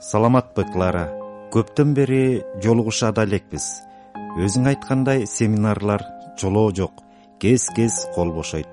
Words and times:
саламатпы 0.00 0.64
клара 0.72 1.02
көптөн 1.52 1.90
бери 1.92 2.40
жолугушада 2.64 3.26
элекпиз. 3.28 3.66
Өзүң 4.40 4.70
айткандай 4.70 5.26
семинарлар 5.28 6.00
жолоо 6.40 6.70
жок 6.72 7.02
кез 7.42 7.66
кез 7.76 8.06
кол 8.14 8.32
бошойт. 8.32 8.68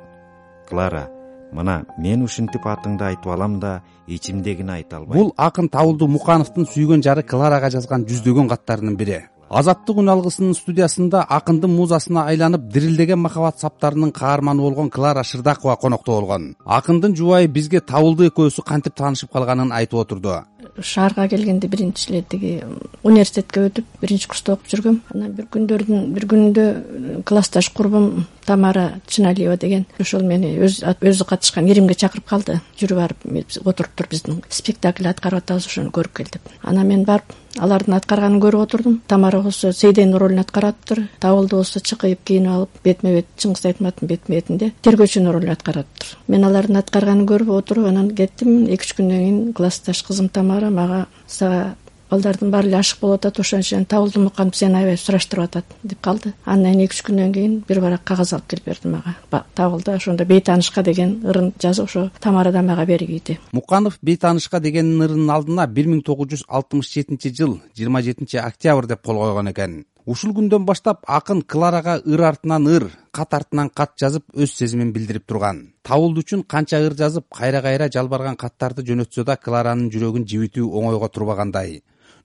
Клара 0.70 1.10
мына 1.52 1.82
мен 2.00 2.24
ушинтип 2.24 2.64
атыңды 2.64 3.10
айтып 3.10 3.28
алам 3.36 3.60
да 3.60 3.82
ичимдегини 4.08 4.72
айта 4.80 5.02
албайм. 5.02 5.20
Бул 5.20 5.34
акын 5.36 5.68
табылдуу 5.68 6.08
мукановдун 6.08 6.70
сүйгөн 6.72 7.04
жары 7.04 7.28
кларага 7.28 7.74
жазган 7.76 8.08
жүздөгөн 8.08 8.48
каттарынын 8.54 8.96
бири. 8.96 9.26
Азаттык 9.48 10.00
үн 10.02 10.10
алгысынын 10.12 10.56
студиясында 10.56 11.22
акындын 11.32 11.72
музасына 11.72 12.26
айланып 12.28 12.66
дирилдеген 12.72 13.20
махабат 13.20 13.62
саптарынын 13.62 14.12
каарманы 14.12 14.62
болгон 14.62 14.90
клара 14.90 15.24
шырдакова 15.24 15.78
конокто 15.80 16.12
болгон. 16.12 16.50
Акындын 16.66 17.16
жубайы 17.16 17.48
бизге 17.48 17.80
табылдуу 17.80 18.28
экөөсү 18.28 18.66
кантип 18.68 18.96
таанышып 19.00 19.32
калганын 19.32 19.72
айтып 19.72 20.02
отурду 20.04 20.34
шаарга 20.82 21.28
келгенде 21.28 21.68
биринчи 21.68 22.10
эле 22.12 22.22
тиги 22.22 22.62
университетке 23.04 23.68
өтүп 23.70 23.86
биринчи 24.02 24.28
курста 24.28 24.54
окуп 24.54 24.68
жүргөм. 24.72 25.02
Анан 25.14 25.32
бир 25.38 25.48
күндөрдүн 25.54 26.14
бир 26.16 26.28
күнүндө 26.32 27.24
классташ 27.26 27.70
курбум 27.70 28.26
тамара 28.46 29.02
чыналиева 29.08 29.58
деген 29.58 29.86
ошол 30.00 30.24
мени 30.24 30.54
өзү 30.58 31.26
катышкан 31.28 31.68
иримге 31.68 31.96
чакырып 31.96 32.28
калды. 32.28 32.62
Жүрү 32.80 32.96
барып 32.96 33.28
отуруп 33.66 33.96
тур 33.96 34.08
биздин 34.12 34.42
спектакль 34.50 35.08
аткарып 35.08 35.44
атабыз 35.44 35.68
ошону 35.68 35.92
көрүп 35.92 36.18
кел 36.22 36.32
деп 36.32 36.42
анан 36.64 36.88
мен 36.88 37.04
барып 37.04 37.36
алардын 37.58 37.98
аткарганын 37.98 38.40
көрүп 38.42 38.64
отурдум. 38.64 39.02
Тамара 39.08 39.42
болсо 39.42 39.72
сейденин 39.74 40.16
ролун 40.18 40.40
аткарып 40.40 40.76
атыптыр 40.76 41.08
табылды 41.20 41.56
болсо 41.56 41.80
чыкыйып 41.80 42.24
кийинип 42.24 42.52
алып 42.54 42.82
бетме 42.84 43.14
бет 43.16 43.28
чыңгыз 43.38 43.66
айтматовдун 43.72 44.08
бетме 44.08 44.36
бетинде 44.38 44.72
тергөөчүнүн 44.86 45.32
ролун 45.34 45.52
аткарып 45.52 45.88
атыптыр 45.88 46.18
мен 46.28 46.46
алардын 46.48 46.78
аткарганын 46.82 47.28
көрүп 47.28 47.52
отуруп 47.58 47.88
анан 47.90 48.12
кеттим. 48.16 48.68
Эки 48.68 48.86
үч 48.86 48.94
күндөн 48.98 49.24
кийин 49.24 49.54
классташ 49.54 50.04
кызым 50.04 50.30
тамара 50.30 50.57
мага 50.70 51.06
сага 51.28 51.76
балдардын 52.10 52.52
баары 52.52 52.68
эле 52.68 52.78
ашык 52.78 53.00
болуп 53.02 53.20
атат. 53.20 53.40
Ошон 53.40 53.64
үчүн 53.64 53.86
табылды 53.86 54.20
муканов 54.20 54.56
сени 54.56 54.78
аябай 54.80 54.98
сураштырып 54.98 55.44
атат 55.44 55.66
деп 55.84 56.00
калды. 56.02 56.34
Андан 56.46 56.74
кийин 56.74 56.86
эки 56.86 56.96
үч 56.96 57.04
күндөн 57.08 57.34
кийин 57.34 57.58
бир 57.68 57.82
барак 57.82 58.04
кагаз 58.04 58.34
алып 58.34 58.48
келип 58.48 58.66
берди 58.66 58.88
мага. 58.88 59.16
Табылды. 59.56 59.92
Ошондо 59.92 60.26
бейтаанышка 60.26 60.84
деген 60.84 61.22
ырын 61.26 61.54
жазып 61.60 61.86
ошо 61.86 62.10
тамарадан 62.20 62.66
мага 62.66 62.86
берип 62.86 63.10
ийди 63.10 63.40
муканов 63.52 64.00
бейтаанышка 64.02 64.60
деген 64.60 64.96
ырынын 65.02 65.30
алдына 65.30 65.68
бир 65.68 65.88
миң 65.88 66.04
тогуз 66.04 66.32
жүз 66.32 66.48
алтымыш 66.48 66.94
жетинчи 66.94 67.34
жыл 67.36 67.60
жыйырма 67.76 68.02
жетинчи 68.02 68.38
октябрь 68.38 68.88
деп 68.88 69.02
кол 69.04 69.18
койгон 69.24 69.52
экен 69.52 69.86
ушул 70.08 70.32
күндөн 70.32 70.64
баштап 70.64 71.02
акын 71.12 71.42
кларага 71.52 71.98
ыр 72.06 72.22
артынан 72.30 72.68
ыр 72.72 72.86
кат 73.12 73.34
артынан 73.36 73.70
кат 73.80 73.92
жазып 74.00 74.24
өз 74.44 74.54
сезимин 74.56 74.94
билдирип 74.96 75.26
турган. 75.28 75.60
Табылды 75.84 76.24
үчүн 76.24 76.46
канча 76.54 76.80
ыр 76.86 76.96
жазып 76.96 77.26
кайра 77.40 77.62
кайра 77.66 77.90
жалбарган 77.92 78.40
каттарды 78.40 78.86
жөнөтсө 78.88 79.26
да 79.28 79.36
кларанын 79.36 79.92
жүрөгүн 79.92 80.24
жибитүү 80.32 80.70
оңойго 80.80 81.12
турбагандай. 81.12 81.82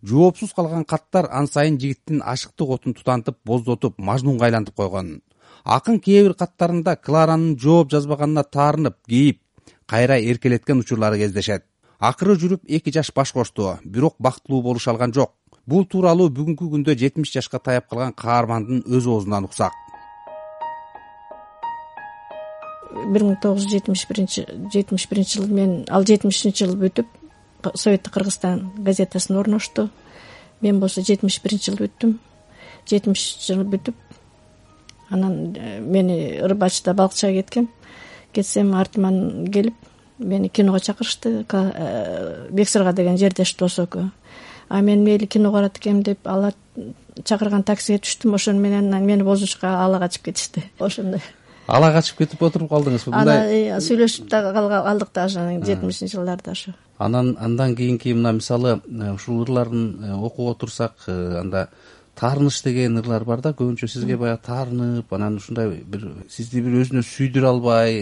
Жоопсуз 0.06 0.54
калган 0.54 0.84
каттар 0.84 1.26
ан 1.32 1.50
сайын 1.50 1.80
жигиттин 1.82 2.22
ашыктык 2.22 2.70
отун 2.70 2.94
тутантып 2.94 3.40
боздотуп 3.44 3.98
мажнунга 3.98 4.46
айлантып 4.46 4.78
койгон. 4.78 5.20
Акын 5.64 5.98
кээ 5.98 6.22
бир 6.28 6.38
каттарында 6.38 6.96
кларанын 6.96 7.58
жооп 7.58 7.90
жазбаганына 7.90 8.44
таарынып 8.44 8.98
кейип 9.08 9.42
кайра 9.86 10.22
эркелеткен 10.22 10.78
учурлары 10.78 11.18
кездешет. 11.18 11.66
Акыры 11.98 12.38
жүрүп 12.38 12.66
эки 12.66 12.94
жаш 12.94 13.12
баш 13.14 13.32
кошту 13.32 13.76
бирок 13.84 14.14
бактылуу 14.18 14.62
болуша 14.62 14.90
алган 14.90 15.12
жок 15.14 15.34
бул 15.66 15.84
тууралуу 15.86 16.30
бүгүнкү 16.34 16.68
күндө 16.72 16.96
жетимиш 16.98 17.32
жашка 17.34 17.60
таяп 17.62 17.88
калган 17.90 18.12
каармандын 18.16 18.82
өз 18.86 19.06
оозунан 19.06 19.46
уксак. 19.46 19.74
Бир 22.92 23.24
миң 23.24 23.38
тогуз 23.42 23.64
жүз 23.64 23.72
жетимиш 23.76 24.04
биринчи 24.08 24.46
жетимиш 24.72 25.06
биринчи 25.10 25.38
жылы 25.38 25.54
мен 25.54 25.76
ал 25.88 26.04
жетимишинчи 26.08 26.66
жылы 26.66 26.78
бүтүп 26.82 27.06
советтик 27.74 28.12
кыргызстан 28.12 28.72
газетасына 28.78 29.40
орношту. 29.40 29.88
Мен 30.60 30.80
болсо 30.80 31.02
жетимиш 31.02 31.40
биринчи 31.42 31.70
жылы 31.70 31.86
бүттүм. 31.86 32.18
Жетимишинчи 32.90 33.52
жылы 33.52 33.68
бүтүп 33.70 33.96
анан 35.10 35.54
э, 35.56 35.78
мени 35.80 36.40
рыбачыда 36.42 36.94
балыкчыга 36.94 37.42
кеткем 37.42 37.68
кетсем 38.32 38.74
артыман 38.74 39.46
келип 39.46 39.74
мени 40.18 40.48
киного 40.48 40.80
чакырышты. 40.80 41.46
Э, 41.52 42.48
бексырга 42.50 42.92
деген 42.92 43.16
жердеш 43.16 43.54
дос 43.56 43.78
экөө 43.78 44.10
а 44.72 44.80
мен 44.80 45.04
мейли 45.04 45.26
киного 45.26 45.58
барат 45.58 45.76
экенм 45.76 46.02
деп 46.02 46.24
алар 46.24 46.54
чакырган 47.24 47.62
таксиге 47.62 48.00
түштүм. 48.00 48.34
Ошону 48.38 48.60
менен 48.60 48.88
анан 48.88 49.04
мени 49.04 49.22
бозучка 49.22 49.68
ала 49.84 49.98
качып 50.00 50.30
кетишти. 50.30 50.64
Ошондой. 50.78 51.20
Ала 51.66 51.90
качып 51.92 52.22
кетип 52.22 52.40
отуруп 52.42 52.70
калдыңызбы? 52.72 53.12
Мындай 53.12 53.68
анан 53.68 53.84
сүйлөшүп 53.84 54.30
да 54.32 54.40
калдык 54.56 55.12
да 55.12 55.26
ошо 55.28 55.44
жетимишинчи 55.66 56.16
жылдарда 56.16 56.56
ошо. 56.56 56.72
Анан 56.98 57.36
андан 57.38 57.76
кийинки 57.76 58.14
мына 58.16 58.32
мисалы 58.32 58.80
э, 58.80 59.12
ушул 59.12 59.42
ырларын 59.42 59.84
э, 60.00 60.14
окуп 60.14 60.56
отурсак 60.56 60.94
э, 61.06 61.40
анда 61.40 61.68
таарыныч 62.18 62.62
деген 62.62 62.98
ырлар 63.00 63.24
бар 63.24 63.40
да. 63.40 63.52
Көбүнчө 63.56 63.88
сизге 63.88 64.16
баягы 64.16 64.42
таарынып 64.46 65.12
анан 65.12 65.36
ушундай 65.40 65.70
бир 65.84 66.06
сизди 66.28 66.60
бир 66.60 66.82
өзүнө 66.82 67.02
сүйдүрө 67.06 67.48
албай 67.48 67.98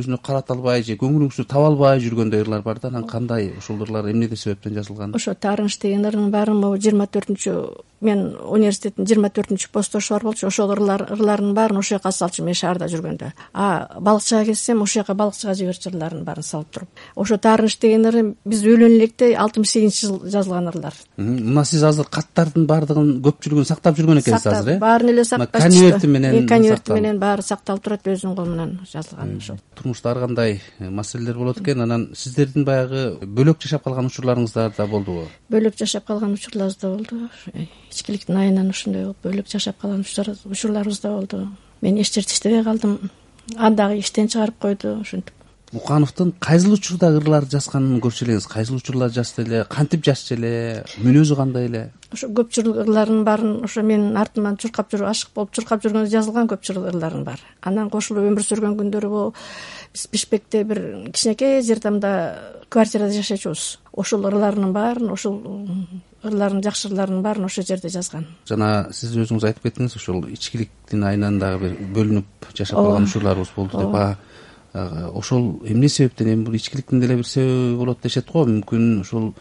өзүнө 0.00 0.18
карата 0.22 0.54
албай 0.54 0.82
же 0.82 0.98
көңүлүңүздү 1.00 1.46
таба 1.48 1.70
албай 1.72 2.02
жүргөндөй 2.04 2.44
ырлар 2.44 2.62
бар 2.66 2.82
да. 2.82 2.88
Анан 2.88 3.06
кандай 3.06 3.52
ушул 3.58 3.82
ырлар 3.82 4.10
эмнеде 4.10 4.36
себептен 4.36 4.74
жазылган? 4.74 5.14
Ошо 5.14 5.34
таарыныч 5.34 5.78
деген 5.80 6.06
ырдын 6.10 6.30
баарын 6.34 6.60
могу 6.60 6.78
жыйырма 6.78 7.06
төртүнчү 7.06 7.56
мен 8.04 8.34
университеттин 8.36 9.06
жыйырма 9.08 9.30
төртүнчү 9.32 9.70
посттошу 9.72 10.14
бар 10.14 10.26
болчу 10.28 10.46
ошол 10.50 10.74
ырлардын 10.74 11.54
баарын 11.56 11.78
ошол 11.80 11.96
жака 11.96 12.12
салчу 12.12 12.44
мен 12.44 12.54
шаарда 12.54 12.88
жүргөндө. 12.92 13.30
А 13.54 13.96
балыкчыга 14.00 14.44
кетсем 14.50 14.82
ошол 14.82 15.00
жака 15.00 15.14
балыкчыга 15.14 15.54
жиберчү 15.56 15.88
ырлардын 15.92 16.24
баарын 16.26 16.44
салып 16.44 16.70
туруп. 16.74 16.88
Ошо 17.16 17.38
таарыныч 17.38 17.78
деген 17.80 18.04
ыр 18.10 18.18
биз 18.44 18.64
үйлөнө 18.66 18.98
электе 18.98 19.32
алтымыш 19.34 19.70
сегизинчи 19.72 20.06
жылы 20.06 20.30
жазылган 20.34 20.68
ырлар. 20.68 20.94
Мына 21.16 21.64
сиз 21.64 21.82
азыр 21.82 22.10
каттардын 22.10 22.66
баардыгын 22.68 23.22
көпчүлүгүн 23.44 23.66
сактап 23.68 23.96
жүргөн 23.98 24.20
экенсиз 24.20 24.46
азыр 24.48 24.74
э? 24.74 24.78
баарын 24.80 25.10
эле 25.12 25.24
сактап 25.24 25.52
конверти 25.52 26.08
менен 26.08 26.46
конверти 26.48 26.92
менен 26.92 27.18
баары 27.20 27.42
сакталып 27.44 27.84
турат 27.84 28.06
өзүмдүн 28.08 28.36
колум 28.36 28.54
менен 28.56 28.78
жазылган 28.90 29.36
ошол 29.36 29.58
турмушта 29.76 30.10
ар 30.10 30.20
кандай 30.24 30.60
маселелер 30.80 31.36
болот 31.36 31.60
экен. 31.60 31.80
Анан 31.80 32.08
сиздердин 32.14 32.64
баягы 32.64 33.18
бөлөк 33.20 33.60
жашап 33.60 33.84
калган 33.84 34.08
учурларыңыздар 34.08 34.72
да 34.76 34.86
болдубу 34.86 35.28
бөлөк 35.50 35.76
жашап 35.78 36.06
калган 36.06 36.32
учурларыбыз 36.34 36.76
да 36.80 36.88
болду. 36.88 37.28
Ичкиликтин 37.90 38.36
айынан 38.36 38.70
ушундай 38.70 39.04
болуп 39.04 39.24
бөлөк 39.24 39.50
жашап 39.52 39.78
калган 39.80 40.04
учурларыбыз 40.04 41.00
да 41.00 41.14
болду. 41.14 41.48
Мен 41.82 41.98
эч 41.98 42.14
жерде 42.14 42.32
иштебей 42.32 42.64
калдым. 42.64 43.10
Андагы 43.56 43.98
иштен 43.98 44.28
чыгарып 44.28 44.58
койду 44.58 45.00
ушинтип. 45.00 45.34
Мукановдун 45.74 46.32
кайсыл 46.38 46.76
учурда 46.76 47.10
ырлар 47.18 47.44
жазганын 47.50 47.98
көрчү 48.00 48.28
элеңиз 48.28 48.46
кайсыл 48.46 48.76
учурлар 48.78 49.10
жазды 49.10 49.42
эле 49.42 49.64
кантип 49.68 50.04
жазчу 50.06 50.36
эле 50.36 50.84
мүнөзү 51.02 51.34
кандай 51.34 51.66
эле 51.66 51.80
ошо 52.14 52.30
көпчүлүк 52.30 52.80
ырларынын 52.84 53.24
баарын 53.26 53.52
ошо 53.66 53.82
менин 53.82 54.16
артыман 54.16 54.56
чуркап 54.62 54.92
жүрүп 54.94 55.10
ашык 55.10 55.34
болуп 55.34 55.52
чуркап 55.54 55.82
жүргөндө 55.84 56.10
жазылган 56.14 56.48
көпчүлүк 56.52 56.88
ырларынын 56.92 57.26
баары. 57.26 57.44
Андан 57.60 57.90
кошулуп 57.90 58.24
өмүр 58.30 58.46
сүргөн 58.46 58.78
күндөрү 58.78 59.10
могу 59.10 59.34
биз 59.94 60.06
бишкекте 60.12 60.64
бир 60.64 60.80
кичинекей 61.10 61.62
жертамда 61.62 62.10
квартирада 62.70 63.12
жашачубуз 63.14 63.78
ошол 63.92 64.26
ырларынын 64.30 64.72
баарын 64.72 65.10
ошол 65.14 65.40
ырларын 66.24 66.62
жакшы 66.64 66.88
ырларынын 66.88 67.22
баарын 67.22 67.44
ошол 67.50 67.66
жерде 67.68 67.90
жазган. 67.92 68.24
Жана 68.48 68.88
сиз 68.90 69.12
өзүңүз 69.12 69.44
айтып 69.50 69.68
кеттиңиз 69.68 69.98
ошол 69.98 70.24
ичкиликтин 70.32 71.04
айынан 71.04 71.38
дагы 71.38 71.68
бир 71.68 71.76
бөлүнүп 71.98 72.48
жашап 72.56 72.80
калган 72.80 73.10
учурларыбыз 73.10 73.52
болду 73.56 73.84
деп 73.84 75.14
ошол 75.14 75.60
эмне 75.68 75.88
себептен 75.88 76.32
эми 76.32 76.44
бул 76.48 76.54
ичкиликтин 76.58 77.00
деле 77.00 77.20
бир 77.20 77.26
себеби 77.28 77.76
болот 77.76 78.00
дешет 78.02 78.32
го. 78.32 78.42
Мүмкүн 78.48 79.02
ушул 79.02 79.34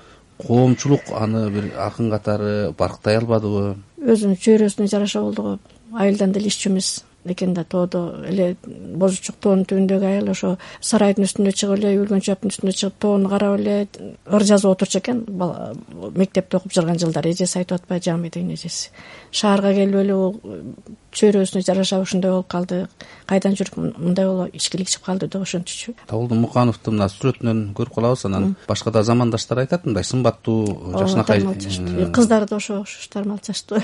коомчулук 0.48 1.14
аны 1.18 1.50
бир 1.54 1.72
акын 1.78 2.12
катары 2.12 2.74
барктай 2.78 3.18
албадыбы? 3.22 3.76
Өзүнүн 4.04 4.38
чөйрөсүнө 4.44 4.92
жараша 4.92 5.22
болду 5.24 5.42
го 5.44 5.58
айылдан 5.98 6.32
деле 6.32 6.52
иччү 6.52 6.72
эмес. 6.72 7.04
Экен 7.24 7.54
да 7.56 7.64
тоодо 7.64 8.26
эле 8.28 8.58
бозучук 9.00 9.38
тоонун 9.40 9.64
түбүндөгү 9.64 10.08
айыл 10.10 10.32
ошо 10.34 10.58
сарайдын 10.84 11.24
үстүнө 11.24 11.54
чыгып 11.56 11.78
эле 11.78 11.94
үлгөн 12.02 12.20
чаптын 12.26 12.52
үстүнө 12.52 12.74
чыгып 12.76 12.98
тоону 13.00 13.30
карап 13.32 13.62
эле 13.62 13.88
ыр 14.28 14.44
жазып 14.44 14.74
отурчу 14.74 15.00
экен. 15.00 15.22
Мектепте 16.20 16.60
окуп 16.60 16.76
жүргөн 16.76 17.00
жылдары 17.00 17.32
эжеси 17.32 17.62
айтып 17.62 17.80
атпайбы 17.80 18.30
деген 18.30 18.52
эжеси. 18.52 18.92
Шаарга 19.32 19.72
келип 19.72 19.96
эле 20.04 20.20
чөйрөсүнө 21.18 21.64
жараша 21.66 22.00
ушундай 22.02 22.32
болуп 22.32 22.50
калды. 22.52 22.88
Кайдан 23.30 23.56
жүрүп 23.58 23.78
мындай 23.78 24.28
болуп 24.28 24.56
ичкилик 24.58 24.90
ичип 24.90 25.06
калды 25.06 25.30
деп 25.32 25.44
ошентчүчү 25.46 25.94
табылды 26.10 26.38
мукановду 26.38 26.92
мына 26.94 27.08
сүрөтүнөн 27.12 27.62
көрүп 27.78 27.96
калабыз 27.96 28.26
анан. 28.28 28.56
Башка 28.68 28.92
да 28.92 29.04
замандаштар 29.06 29.62
айтат 29.64 29.86
мындай 29.88 30.04
сымбаттуу 30.04 30.58
жакшынакай 30.98 31.46
кыздары 32.14 32.48
да 32.50 32.58
ошого 32.58 32.84
окшош 32.84 33.08
тармалчаштуу 33.14 33.80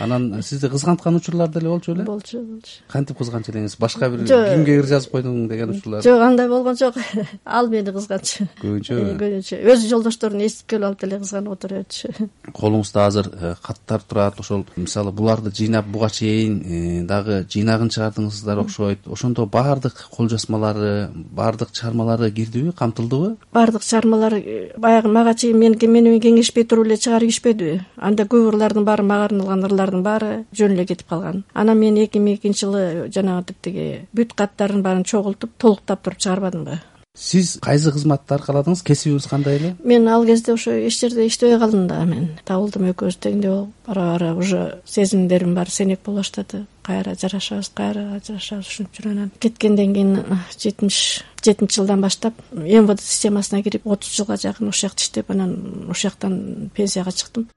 анан 0.00 0.42
сизди 0.42 0.68
кызганткан 0.70 1.16
учурлар 1.16 1.48
деле 1.48 1.68
болчу 1.68 1.94
беле 1.94 2.04
болчу 2.04 2.38
болчу. 2.38 2.78
Кантип 2.88 3.18
кызганчу 3.18 3.52
элеңиз 3.52 3.76
башка 3.80 4.10
бир 4.10 4.26
кимге 4.26 4.78
ыр 4.80 4.86
жазып 4.86 5.16
койдуң 5.16 5.48
деген 5.48 5.74
учурлар. 5.74 6.04
Жок 6.06 6.22
андай 6.22 6.48
болгон 6.48 6.76
жок. 6.76 6.94
Ал 7.44 7.68
мени 7.72 7.92
кызганчу. 7.96 8.48
Көбүнчө 8.62 9.00
көбүнчө 9.22 9.60
өз 9.72 9.88
жолдошторун 9.90 10.44
эсип 10.46 10.70
келип 10.70 10.90
алып 10.90 11.02
деле 11.02 11.20
кызганып 11.24 11.56
отура 11.56 11.82
берчү 11.82 12.28
колуңузда 12.56 13.06
азыр 13.06 13.30
э, 13.32 13.54
каттар 13.62 14.02
турат. 14.02 14.40
Ошол 14.40 14.66
мисалы 14.76 15.12
буларды 15.12 15.50
жыйнап 15.54 15.86
буга 15.90 16.10
чейин 16.10 16.25
э, 16.26 17.02
дагы 17.06 17.44
жыйнагын 17.52 17.90
чыгардыңыздар 17.92 18.60
окшойт. 18.62 19.06
Ошондо 19.06 19.46
баардык 19.46 19.94
кол 20.10 20.28
жазмалары 20.28 21.10
баардык 21.14 21.72
чыгармалары 21.72 22.30
кирдиби 22.30 22.72
камтылдыбы? 22.72 23.36
Баардык 23.52 23.82
чыгармалар 23.82 24.34
э, 24.34 24.72
баягы 24.76 25.08
мага 25.08 25.34
чейин 25.34 25.58
мени 25.58 25.86
менен 25.86 26.20
кеңешпей 26.20 26.64
туруп 26.64 26.86
эле 26.86 26.96
чыгарып 26.96 27.30
ийишпедиби 27.30 27.84
анда 27.96 28.24
көп 28.24 28.50
ырлардын 28.50 28.84
баары 28.84 29.04
мага 29.04 29.30
арналган 29.30 29.64
ырлардын 29.68 30.02
баары 30.02 30.32
жөн 30.52 30.76
эле 30.76 30.86
кетип 30.86 31.08
калган. 31.08 31.44
Анан 31.54 31.78
мен 31.78 31.96
эки 31.96 32.18
миң 32.18 32.40
экинчи 32.40 32.66
жылы 32.66 33.08
жанагы 33.14 33.52
типтиги 33.52 33.86
бүт 34.16 34.34
каттардын 34.34 34.82
баарын 34.82 35.04
чогултуп 35.04 35.56
толуктап 35.58 36.02
туруп 36.02 36.20
чыгарбадымбы 36.20 36.80
сиз 37.16 37.56
кайсы 37.64 37.90
кызматты 37.92 38.36
аркаладыңыз? 38.36 38.82
Кесибиңиз 38.86 39.26
кандай 39.30 39.56
эле? 39.56 39.74
Мен 39.84 40.06
ал 40.08 40.24
кезде 40.28 40.52
ошо 40.52 40.70
эч 40.76 41.00
жерде 41.00 41.26
иштебей 41.26 41.58
калдым 41.58 41.86
да 41.88 42.04
мен 42.04 42.28
табылдым 42.44 42.90
экөөбүз 42.92 43.18
тегиндей 43.18 43.50
болуп 43.50 43.70
бара 43.86 44.04
бара 44.12 44.34
уже 44.34 44.80
сезимдерим 44.84 45.54
баары 45.54 45.70
сенек 45.70 46.00
боло 46.04 46.20
баштады 46.20 46.66
кайра 46.82 47.14
жарашабыз 47.14 47.70
кайра 47.74 48.20
ажырашабыз 48.20 48.68
ушинтип 48.68 49.00
жүрүп 49.00 49.12
анан 49.12 49.30
кеткенден 49.40 49.94
кийин 49.94 50.24
жетимиш 50.58 51.24
жетинчи 51.42 51.80
жылдан 51.80 52.00
баштап 52.04 52.34
мвд 52.52 53.00
системасына 53.00 53.62
кирип 53.62 53.86
отуз 53.86 54.12
жылга 54.14 54.36
жакын 54.36 54.68
ошол 54.68 54.88
жакта 54.90 55.02
иштеп 55.02 55.30
анан 55.30 55.56
ошол 55.88 56.10
жактан 56.10 56.70
пенсияга 56.74 57.12
чыктым. 57.12 57.48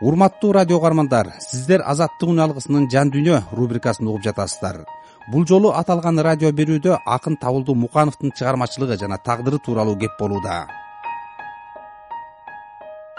Урматтуу 0.00 0.52
радио 0.52 0.80
каармандар 0.80 1.32
сиздер 1.40 1.80
азаттык 1.86 2.28
үн 2.28 2.42
алгысынын 2.44 2.90
жан 2.92 3.10
дүйнө 3.14 3.40
рубрикасын 3.56 4.10
угуп 4.10 4.26
жатасыздар 4.26 4.82
бул 5.32 5.46
жолу 5.48 5.72
аталган 5.72 6.20
радио 6.26 6.50
берүүдө 6.52 6.98
акын 7.16 7.36
табылдуу 7.40 7.74
мукановдун 7.82 8.34
чыгармачылыгы 8.38 8.98
жана 9.00 9.18
тагдыры 9.28 9.58
тууралуу 9.66 9.96
кеп 10.00 10.18
болууда 10.20 10.56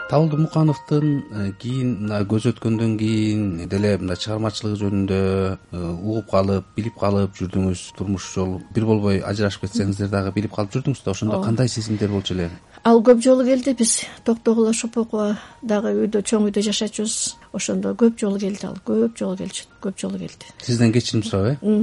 табылдуу 0.10 0.40
мукановдун 0.40 1.24
э, 1.32 1.52
кийин 1.60 1.96
мына 2.04 2.22
көз 2.30 2.50
өткөндөн 2.52 2.98
кийин 3.00 3.46
деле 3.70 3.96
мындай 3.98 4.20
чыгармачылыгы 4.22 4.78
жөнүндө 4.84 5.18
э, 5.18 5.80
угуп 5.82 6.30
калып 6.30 6.68
билип 6.78 7.00
калып 7.00 7.34
жүрдүңүз 7.40 7.82
турмуш 7.98 8.28
жолу 8.36 8.62
бир 8.76 8.86
болбой 8.86 9.20
ажырашып 9.26 9.66
кетсеңиздер 9.66 10.12
дагы 10.14 10.34
билип 10.36 10.54
калып 10.54 10.76
жүрдүңүз 10.76 11.02
да. 11.06 11.16
Ошондо 11.16 11.42
кандай 11.42 11.70
сезимдер 11.70 12.14
болчу 12.14 12.36
эле? 12.36 12.52
Ал 12.86 13.02
көп 13.02 13.24
жолу 13.26 13.46
келди. 13.46 13.74
Биз 13.74 13.98
токтогула 14.24 14.74
шопокова 14.74 15.40
дагы 15.64 15.96
үйдө 16.06 16.22
чоң 16.22 16.50
үйдө 16.52 16.62
жашачубуз 16.70 17.36
ошондо 17.54 17.96
көп 17.98 18.20
жолу 18.22 18.38
келди 18.38 18.68
ал. 18.70 18.78
Көп 18.86 19.18
жолу 19.18 19.40
келчү 19.42 19.66
көп 19.82 19.98
жолу 19.98 20.22
келди. 20.22 20.54
Сизден 20.62 20.94
кечирим 20.94 21.24
сурап 21.26 21.64
э? 21.64 21.80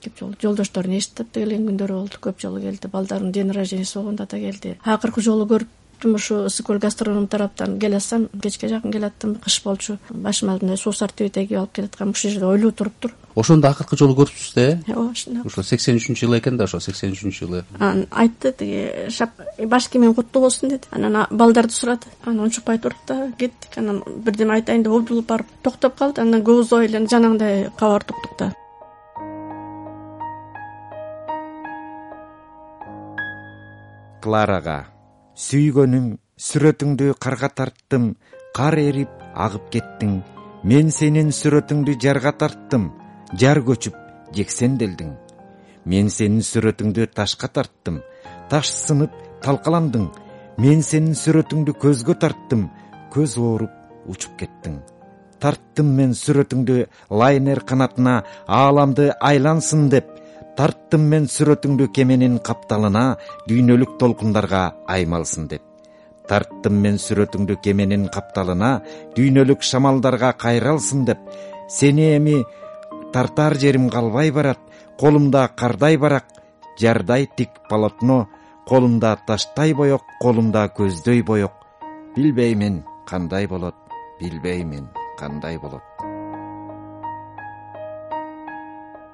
Көп 0.00 0.18
жолу. 0.18 0.34
Жолдошторун 0.42 0.96
эсиптеп 0.98 1.30
да 1.30 1.44
келген 1.44 1.68
күндөрү 1.68 2.00
болду. 2.00 2.18
Көп 2.18 2.40
жолу 2.42 2.58
келди. 2.58 2.90
Балдарынын 2.90 3.32
день 3.32 3.52
рожденияси 3.52 3.98
болгондо 3.98 4.26
да 4.26 4.40
келди. 4.40 4.78
Акыркы 4.82 5.22
жолу 5.22 5.46
көрүптүм 5.46 5.79
ушу 6.04 6.46
ысык 6.46 6.66
көл 6.66 6.78
гастроном 6.78 7.26
тараптан 7.26 7.78
келе 7.78 7.96
атсам 7.96 8.28
кечке 8.42 8.68
жакын 8.68 8.92
келаттым 8.92 9.34
кыш 9.36 9.62
болчу. 9.64 9.98
Башыма 10.10 10.58
мындай 10.60 10.76
суусар 10.76 11.12
тебет 11.12 11.36
эгип 11.36 11.58
алып 11.58 11.72
келаткам 11.72 12.10
ушул 12.10 12.30
жерде 12.30 12.46
ойлуу 12.46 12.72
туруптур 12.72 13.14
ошондо 13.34 13.70
акыркы 13.70 13.96
жолу 13.96 14.14
көрүпсүз 14.18 14.54
да 14.54 14.62
э 14.62 14.94
ооба 14.94 15.12
ошондо 15.12 15.46
ошо 15.46 15.62
сексен 15.62 15.96
үчүнчү 15.96 16.26
жылы 16.26 16.38
экен 16.40 16.56
да 16.56 16.64
ошо 16.64 16.80
сексен 16.80 17.12
үчүнчү 17.12 17.46
жылы. 17.46 17.64
Анан 17.78 18.06
айтты 18.10 18.52
тиги 18.52 19.66
баш 19.66 19.88
кийимиң 19.88 20.14
куттуу 20.14 20.42
болсун 20.42 20.70
деди. 20.70 20.88
Анан 20.90 21.26
балдарды 21.30 21.72
сурады. 21.72 22.10
Анан 22.24 22.44
унчукпай 22.46 22.78
туруп 22.78 22.98
да 23.06 23.32
кеттик. 23.38 23.78
Анан 23.78 24.02
бирдеме 24.24 24.54
айтайын 24.54 24.82
деп 24.82 24.92
умтулуп 24.92 25.26
барып 25.26 25.46
токтоп 25.62 25.96
калды. 25.98 26.20
Анан 26.20 26.42
көп 26.42 26.64
узабай 26.64 26.86
эле 26.86 27.06
жанагындай 27.06 27.70
кабарды 27.78 28.14
уктук 28.14 28.38
да. 28.38 28.54
Кларага 34.20 34.86
сүйгөнүм 35.40 36.06
сүрөтүңдү 36.46 37.14
карга 37.24 37.48
тарттым 37.56 38.10
кар 38.56 38.74
эрип 38.80 39.12
агып 39.44 39.70
кеттиң. 39.72 40.18
Мен 40.68 40.90
сенин 40.92 41.30
сүрөтүңдү 41.32 41.94
жарга 42.02 42.32
тарттым 42.42 42.90
жар 43.40 43.62
көчүп 43.64 43.96
жексенделдиң. 44.36 45.14
Мен 45.88 46.10
сенин 46.12 46.44
сүрөтүңдү 46.44 47.06
ташка 47.16 47.48
тарттым 47.48 48.02
таш 48.52 48.68
сынып 48.74 49.16
талкаландың. 49.46 50.10
Мен 50.60 50.84
сенин 50.84 51.16
сүрөтүңдү 51.16 51.76
көзгө 51.86 52.18
тарттым 52.20 52.68
көз 53.14 53.38
ооруп 53.40 54.12
учуп 54.12 54.36
кеттиң. 54.42 54.76
Тарттым 55.40 55.94
мен 55.96 56.12
сүрөтүңдү 56.12 56.82
лайнер 57.08 57.64
канатына 57.64 58.20
ааламды 58.60 59.08
айлансын 59.24 59.88
деп 59.88 60.09
тарттым 60.56 61.06
мен 61.12 61.26
сүрөтүңдү 61.30 61.90
кеменин 61.96 62.38
капталына 62.46 63.04
дүйнөлүк 63.48 63.96
толкундарга 64.00 64.62
аймалсын 64.94 65.48
деп. 65.50 65.62
Тарттым 66.28 66.76
мен 66.84 66.98
сүрөтүңдү 67.02 67.58
кеменин 67.64 68.08
капталына 68.14 68.72
дүйнөлүк 69.16 69.64
шамалдарга 69.66 70.32
кайралсын 70.44 71.06
деп. 71.08 71.22
Сени 71.68 72.10
эми 72.16 72.36
тартаар 73.12 73.58
жерим 73.58 73.88
калбай 73.90 74.30
барат 74.30 74.60
колумда 74.98 75.48
кардай 75.56 75.98
барак 75.98 76.26
жардай 76.80 77.28
тик 77.36 77.50
полотно 77.68 78.28
колумда 78.66 79.16
таштай 79.26 79.74
боек 79.74 80.02
колумда 80.20 80.68
көздөй 80.76 81.22
боек. 81.22 81.52
Билбеймин 82.16 82.84
кандай 83.06 83.46
болот 83.46 83.74
билбеймин 84.20 84.88
кандай 85.18 85.58
болот 85.58 86.09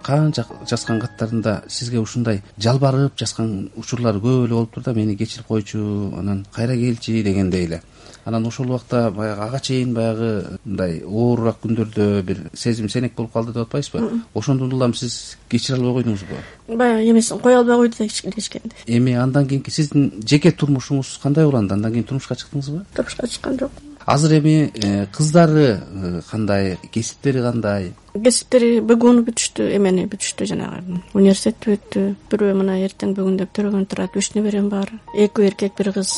канча 0.07 0.45
жазган 0.71 1.01
каттарында 1.03 1.63
сизге 1.69 1.99
ушундай 1.99 2.43
жалбарып 2.63 3.19
жазган 3.19 3.71
учурлар 3.77 4.21
көп 4.23 4.47
эле 4.47 4.55
болуптур 4.55 4.85
да 4.87 4.95
мени 4.95 5.17
кечирип 5.19 5.47
койчу 5.51 6.13
анан 6.19 6.47
кайра 6.55 6.77
келчи 6.79 7.23
дегендей 7.23 7.67
эле. 7.67 7.83
Анан 8.25 8.47
ошол 8.47 8.67
убакта 8.67 9.11
баягы 9.11 9.43
ага 9.43 9.61
чейин 9.61 9.95
баягы 9.95 10.59
мындай 10.65 11.01
оорураак 11.05 11.61
күндөрдө 11.63 12.23
бир 12.27 12.41
сезим 12.55 12.89
сенек 12.89 13.15
болуп 13.15 13.33
калды 13.33 13.53
деп 13.53 13.67
атпайсызбы? 13.67 14.21
Ошондон 14.35 14.73
улам 14.73 14.95
сиз 14.95 15.37
кечире 15.49 15.79
албай 15.79 16.03
койдуңузбу? 16.03 16.41
Баягы 16.69 17.11
эмесин 17.11 17.39
кое 17.39 17.59
албай 17.59 17.77
койду 17.77 17.97
да 17.99 18.09
кечкенде 18.09 18.75
эми 18.87 19.13
андан 19.13 19.47
кийинки 19.47 19.71
сиздин 19.71 20.13
жеке 20.27 20.51
турмушуңуз 20.51 21.19
кандай 21.23 21.47
уланды 21.47 21.75
андан 21.75 21.93
кийин 21.93 22.05
турмушка 22.05 22.35
чыктыңызбы? 22.35 22.85
Турмушка 22.95 23.29
чыккан 23.29 23.59
жок 23.59 23.71
азыр 24.07 24.39
эми 24.39 24.71
э, 24.75 25.07
кыздары 25.07 25.83
э, 25.83 26.21
кандай 26.31 26.79
кесиптери 26.93 27.43
кандай? 27.43 27.93
Кесиптери 28.15 28.81
бгуну 28.81 29.25
бүтүштү 29.27 29.67
эмени 29.77 30.07
бүтүштү 30.07 30.47
жанагы? 30.47 31.01
Университетти 31.13 31.75
бүттү 31.75 32.05
бирөө 32.31 32.55
мына 32.63 32.79
эртең 32.87 33.17
бүгүн 33.19 33.41
деп 33.43 33.51
төрөгөн 33.59 33.89
турат 33.91 34.15
үч 34.17 34.31
неберем 34.39 34.71
бар. 34.71 34.93
Экөө 35.19 35.51
эркек 35.51 35.75
бир 35.79 35.91
кыз. 35.99 36.13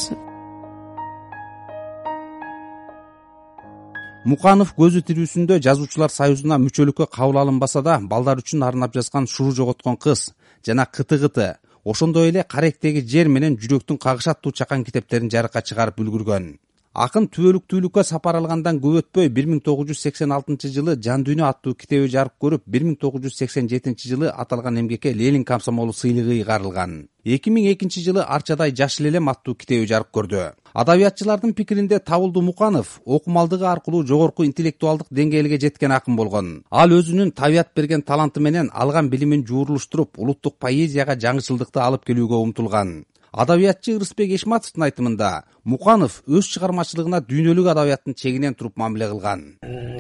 Муканов 4.29 4.75
көзү 4.77 5.01
тирүүсүндө 5.09 5.57
жазуучулар 5.65 6.13
союзуна 6.13 6.61
мүчөлүккө 6.61 7.09
кабыл 7.09 7.41
алынбаса 7.41 7.81
да 7.81 7.97
балдар 8.03 8.43
үчүн 8.43 8.67
арнап 8.69 8.93
жазган 8.93 9.27
шуру 9.27 9.55
жоготкон 9.57 9.97
кыз 9.97 10.35
жана 10.67 10.85
кыты 10.85 11.17
кыты 11.23 11.55
ошондой 11.85 12.29
эле 12.29 12.45
каректеги 12.45 13.01
жер 13.01 13.33
менен 13.33 13.57
жүрөктүн 13.57 13.97
кагышы 13.97 14.35
аттуу 14.35 14.53
чакан 14.53 14.85
китептерин 14.85 15.31
жарыкка 15.33 15.63
чыгарып 15.63 16.03
үлгүргөн 16.05 16.51
акын 16.99 17.29
түбөлүктүүлүккө 17.31 18.03
сапар 18.03 18.37
алгандан 18.41 18.81
көп 18.83 18.97
өтпөй 19.01 19.29
бир 19.35 19.47
миң 19.47 19.61
тогуз 19.63 19.87
жүз 19.93 20.01
сексен 20.03 20.33
алтынчы 20.35 20.71
жылы 20.75 20.97
жан 21.07 21.23
дүйнө 21.27 21.45
аттуу 21.47 21.77
китеби 21.79 22.09
жарык 22.11 22.35
көрүп 22.43 22.65
бир 22.67 22.87
миң 22.87 22.97
тогуз 22.99 23.23
жүз 23.27 23.37
сексен 23.39 23.69
жетинчи 23.71 24.09
жылы 24.11 24.33
аталган 24.45 24.81
эмгекке 24.81 25.13
ленин 25.15 25.45
комсомолу 25.45 25.93
сыйлыгы 25.95 26.41
ыйгарылган. 26.41 26.97
Эки 27.25 27.53
миң 27.55 27.69
экинчи 27.71 28.03
жылы 28.03 28.25
арчадай 28.25 28.75
жашыл 28.75 29.07
элем 29.13 29.31
аттуу 29.31 29.55
китеби 29.55 29.87
жарык 29.87 30.11
көрдү. 30.11 30.49
Адабиятчылардын 30.75 31.53
пикиринде 31.55 32.01
табылдуу 32.01 32.43
муканов 32.43 33.01
окумалдыгы 33.05 33.67
аркылуу 33.67 34.03
жогорку 34.07 34.47
интеллектуалдык 34.49 35.07
деңгээлге 35.11 35.61
жеткен 35.67 35.95
акын 35.95 36.17
болгон. 36.17 36.49
Ал 36.71 36.91
өзүнүн 36.99 37.31
табият 37.31 37.71
берген 37.77 38.03
таланты 38.03 38.41
менен 38.41 38.73
алган 38.75 39.09
билимин 39.09 39.47
жуурулуштуруп 39.47 40.19
улуттук 40.19 40.59
поэзияга 40.59 41.15
жаңычылдыкты 41.15 41.85
алып 41.85 42.11
келүүгө 42.11 42.43
умтулган 42.49 42.99
адабиятчы 43.33 43.97
ырысбек 43.97 44.33
эшматовдун 44.37 44.87
айтымында 44.89 45.31
муканов 45.69 46.23
өз 46.27 46.49
чыгармачылыгына 46.55 47.21
дүйнөлүк 47.29 47.69
адабияттын 47.75 48.15
чегинен 48.17 48.55
туруп 48.55 48.79
мамиле 48.81 49.09
кылган. 49.11 49.43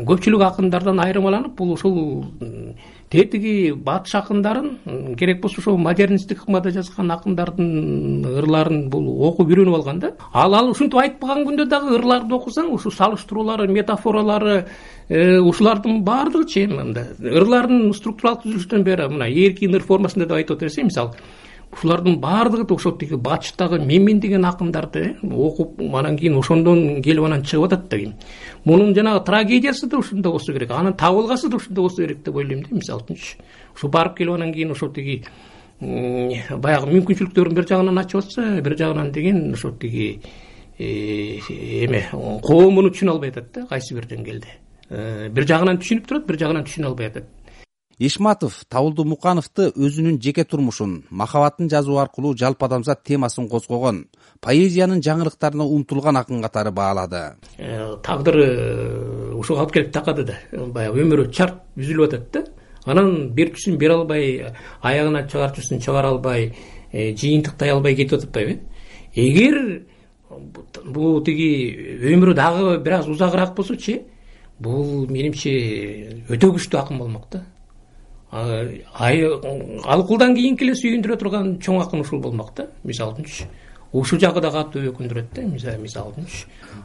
Көпчүлүк 0.09 0.45
акындардан 0.47 1.01
айырмаланып 1.03 1.57
бул 1.59 1.75
ушул 1.75 1.99
тетиги 3.11 3.73
батыш 3.73 4.15
акындарын 4.15 5.17
керек 5.19 5.43
болсо 5.43 5.61
ошол 5.61 5.77
модернисттик 5.77 6.43
ыкмада 6.45 6.71
жазган 6.73 7.11
акындардын 7.11 8.25
ырларын 8.41 8.89
бул 8.93 9.09
окуп 9.29 9.49
үйрөнүп 9.49 9.77
алган 9.81 10.01
да. 10.01 10.13
Ал 10.33 10.55
ал 10.55 10.71
ушинтип 10.71 11.01
айтпаган 11.01 11.45
күндө 11.49 11.69
дагы 11.69 11.97
ырларды 11.99 12.37
окусаң 12.37 12.71
ушул 12.77 12.93
салыштыруулары 12.93 13.69
метафоралары 13.73 14.67
э, 15.09 15.39
ушулардын 15.39 16.03
баардыгычы 16.05 16.65
эми 16.65 16.81
мындай 16.83 17.13
ырлардын 17.19 17.93
структуралык 17.97 18.45
түзүлүшүнөн 18.45 18.85
бери 18.85 19.09
мына 19.13 19.29
эркин 19.29 19.75
ыр 19.75 19.85
формасында 19.85 20.29
деп 20.29 20.41
айтып 20.41 20.57
атабыз 20.57 20.79
э 20.79 20.85
мисалы 20.85 21.15
ушулардын 21.73 22.19
баардыгы 22.21 22.65
да 22.65 22.75
ошо 22.75 22.93
тиги. 22.93 23.15
Батыштагы 23.15 23.79
менмен 23.79 24.21
деген 24.21 24.45
акындарды 24.45 25.17
окуп 25.23 25.81
анан 25.81 26.17
кийин 26.17 26.37
ошондон 26.39 27.03
келип 27.03 27.25
анан 27.25 27.43
чыгып 27.43 27.73
атат 27.73 27.89
да 27.89 27.99
мунун 28.65 28.95
жанагы 28.95 29.25
трагедиясы 29.25 29.87
да 29.87 29.99
ушундай 29.99 30.33
болсо 30.33 30.53
керек 30.53 30.71
анын 30.71 30.95
табылгасы 30.95 31.49
да 31.49 31.57
ушундай 31.57 31.83
болсо 31.83 32.03
керек 32.03 32.23
деп 32.25 32.37
ойлойм 32.37 32.63
да 32.63 32.75
мисалы 32.75 33.03
үчүнчү 33.03 33.37
ушу 33.77 33.89
барып 33.89 34.17
келип 34.17 34.35
анан 34.35 34.53
кийин 34.53 34.71
ошо 34.71 34.89
тиги 34.89 35.23
баягы 35.81 36.91
мүмкүнчүлүктөрүн 36.91 37.55
бир 37.55 37.67
жагынан 37.71 38.01
ачып 38.03 38.25
атса 38.25 38.61
бир 38.63 38.75
жагынан 38.77 39.13
деген 39.13 39.53
ошо 39.55 39.71
тиги 39.71 40.21
э, 40.79 41.39
эме 41.85 42.03
коом 42.11 42.75
муну 42.75 42.91
түшүнө 42.91 43.15
албай 43.15 43.31
атат 43.31 43.53
да 43.55 43.67
кайсы 43.71 43.95
бир 43.95 44.09
деңгээлде 44.11 44.57
э, 44.91 45.29
бир 45.31 45.47
жагынан 45.47 45.79
түшүнүп 45.79 46.09
турат 46.09 46.27
бир 46.27 46.39
жагынан 46.41 46.67
түшүнө 46.67 46.91
албай 46.91 47.13
атат 47.13 47.31
ишматов 47.99 48.63
табылдуу 48.71 49.05
мукановду 49.05 49.73
өзүнүн 49.75 50.21
жеке 50.23 50.45
турмушун 50.45 51.05
махабатын 51.11 51.69
жазуу 51.69 51.99
аркылуу 51.99 52.37
жалпы 52.39 52.67
адамзат 52.67 53.03
темасын 53.03 53.49
козгогон 53.49 54.07
поэзиянын 54.41 55.03
жаңылыктарына 55.03 55.67
умтулган 55.67 56.17
акын 56.17 56.43
катары 56.43 56.71
баалады. 56.71 57.35
Э, 57.59 57.97
тагдыры 58.03 59.35
ушуга 59.35 59.65
алып 59.65 59.73
келип 59.73 59.93
такады 59.93 60.25
да. 60.25 60.39
Баягы 60.53 61.03
өмүрү 61.03 61.31
чарт 61.33 61.59
үзүлүп 61.77 62.07
атат 62.13 62.31
да. 62.33 62.45
Анан 62.87 63.33
берчүсүн 63.35 63.79
бере 63.79 63.95
албай 63.95 64.55
аягына 64.81 65.27
чыгарчусун 65.27 65.83
чыгара 65.83 66.15
албай 66.15 66.55
э, 66.93 67.15
жыйынтыктай 67.15 67.71
албай 67.71 67.97
кетип 67.97 68.23
атпайбы 68.23 68.61
эгер 69.15 69.83
бул 70.85 71.23
тиги 71.25 71.99
өмүрү 72.15 72.35
дагы 72.35 72.79
бир 72.79 73.01
аз 73.01 73.09
узагыраак 73.09 73.57
болсочу 73.57 73.99
бул 74.59 75.07
менимче 75.11 76.25
өтө 76.29 76.53
күчтүү 76.55 76.81
акын 76.81 76.99
болмок 76.99 77.27
да 77.33 77.43
алкулдан 78.31 80.35
кийинки 80.37 80.67
эле 80.67 80.75
сүйүндүрө 80.77 81.17
турган 81.17 81.55
чоң 81.65 81.81
акын 81.81 82.03
ушул 82.05 82.21
болмок 82.21 82.53
да 82.57 82.67
мисалы 82.85 83.17
үчүнчү 83.17 83.47
ушул 83.93 84.21
жагы 84.21 84.41
да 84.45 84.51
катуу 84.53 84.83
өкүндүрөт 84.91 85.33
да 85.33 85.77
мисалы 85.81 86.13
үчүнчү 86.13 86.45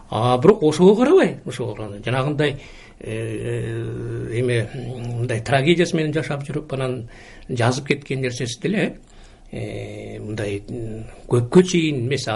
а 0.10 0.38
бирок 0.38 0.64
ошого 0.64 0.96
карабай 0.96 1.38
ошого 1.46 1.76
жанагындай 2.06 2.56
э, 3.00 4.40
эме 4.40 4.70
мындай 4.74 5.42
трагедиясы 5.42 5.98
менен 5.98 6.14
жашап 6.14 6.48
жүрүп 6.48 6.74
анан 6.74 7.10
жазып 7.50 7.88
кеткен 7.88 8.22
нерсеси 8.22 8.62
деле 8.62 9.00
э, 9.52 10.20
мындай 10.20 10.64
көпкө 11.28 11.64
чейин 11.64 12.08
эмес 12.08 12.30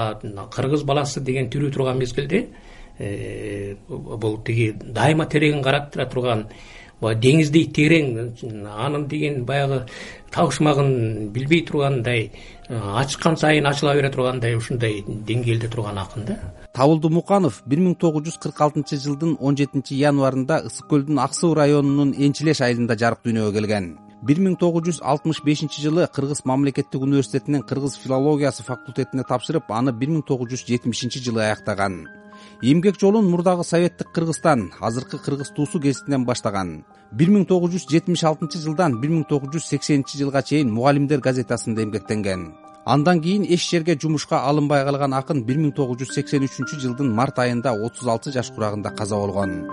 кыргыз 0.52 0.84
баласы 0.84 1.22
деген 1.22 1.50
тирүү 1.50 1.72
турган 1.72 1.98
мезгилде 1.98 2.48
э, 3.00 3.76
бул 3.88 4.44
тиги 4.44 4.74
дайыма 4.74 5.30
тереңин 5.32 5.64
карап 5.64 5.96
турган 6.12 6.48
деңиздей 7.01 7.68
терең 7.74 8.16
анын 8.68 9.08
деген 9.08 9.44
баягы 9.46 9.84
табышмагын 10.32 11.30
билбей 11.34 11.63
тургандай 11.66 12.32
ачкан 12.70 13.38
сайын 13.38 13.68
ачыла 13.70 13.94
бере 13.96 14.10
тургандай 14.12 14.56
ушундай 14.58 15.04
деңгээлде 15.06 15.70
турган 15.70 15.98
акын 15.98 16.25
да. 16.25 16.39
Табылдуу 16.74 17.12
муканов 17.12 17.62
бир 17.66 17.80
миң 17.80 17.96
тогуз 17.96 18.27
жүз 18.27 18.42
кырк 18.42 18.62
алтынчы 18.62 18.98
жылдын 18.98 19.38
он 19.39 19.58
жетинчи 19.58 19.96
январында 19.96 20.63
ысык 20.68 20.89
көлдүн 20.89 21.22
ак 21.22 21.38
суу 21.38 21.54
районунун 21.54 22.13
энчилеш 22.18 22.62
айылында 22.62 22.98
жарык 22.98 23.24
дүйнөгө 23.25 23.54
келген. 23.60 23.98
бир 24.27 24.39
миң 24.42 24.58
тогуз 24.58 24.84
жүз 24.88 25.01
алтымыш 25.06 25.44
бешинчи 25.46 25.82
жылы 25.82 26.08
кыргыз 26.13 26.42
мамлекеттик 26.44 27.01
университетинин 27.01 27.62
кыргыз 27.62 28.00
филологиясы 28.01 28.63
факультетине 28.63 29.24
тапшырып 29.24 29.70
аны 29.70 29.94
бир 29.94 30.10
миң 30.10 30.25
тогуз 30.25 30.50
жүз 30.51 30.66
жетимишинчи 30.66 31.22
жылы 31.22 31.44
аяктаган 31.46 32.08
эмгек 32.62 33.00
жолун 33.00 33.30
мурдагы 33.30 33.64
советтик 33.64 34.12
кыргызстан 34.12 34.72
азыркы 34.82 35.18
кыргыз 35.18 35.52
туусу 35.56 35.80
гезитинен 35.80 36.26
баштаган. 36.26 36.86
Бир 37.12 37.30
миң 37.30 37.46
тогуз 37.46 37.76
жүз 37.76 37.86
жетимиш 37.92 38.24
алтынчы 38.24 38.60
жылдан 38.60 39.00
бир 39.02 39.12
миң 39.12 39.28
тогуз 39.30 39.54
жүз 39.54 39.68
сексенинчи 39.70 40.18
жылга 40.18 40.42
чейин 40.42 40.74
мугалимдер 40.74 41.22
газетасында 41.22 41.86
эмгектенген 41.86 42.50
андан 42.88 43.22
кийин 43.22 43.44
эч 43.44 43.70
жерге 43.70 43.98
жумушка 44.02 44.40
алынбай 44.50 44.84
калган 44.86 45.14
акын 45.14 45.44
бир 45.44 45.58
миң 45.60 45.74
тогуз 45.76 46.00
жүз 46.02 46.14
сексен 46.16 46.48
үчүнчү 46.48 46.80
жылдын 46.84 47.14
март 47.20 47.40
айында 47.44 47.76
отуз 47.86 48.08
алты 48.08 48.32
жаш 48.32 48.52
курагында 48.56 48.96
каза 48.96 49.16
болгон. 49.16 49.68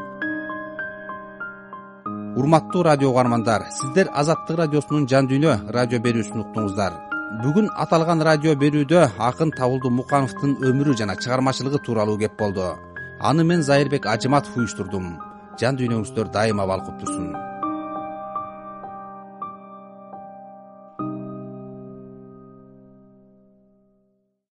Урматтуу 2.36 2.82
радио 2.82 3.10
угармандар 3.10 3.68
сиздер 3.80 4.10
азаттык 4.12 4.58
радиосунун 4.58 5.08
жан 5.08 5.30
дүйнө 5.30 5.58
радио 5.70 6.02
берүүсүн 6.02 6.42
уктуңуздар 6.42 7.13
бүгүн 7.44 7.70
аталган 7.82 8.22
радио 8.28 8.52
берүүдө 8.62 9.00
акын 9.28 9.52
табылдуу 9.58 9.90
мукановдун 9.98 10.58
өмүрү 10.68 10.96
жана 11.00 11.16
чыгармачылыгы 11.22 11.80
тууралуу 11.86 12.18
кеп 12.20 12.36
болду. 12.38 12.68
Аны 13.20 13.44
мен 13.44 13.62
зайырбек 13.62 14.06
ажыматов 14.06 14.56
уюштурдум. 14.56 15.16
Жан 15.60 15.80
дүйнөңүздөр 15.80 16.30
дайыма 16.36 16.66
балкып 16.68 17.00
турсун 17.00 17.32